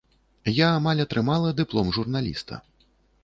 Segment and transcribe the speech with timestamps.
[0.59, 2.61] Я амаль атрымала дыплом журналіста.